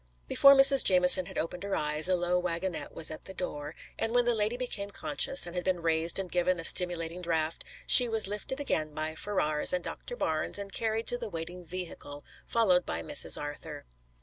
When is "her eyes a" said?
1.61-2.15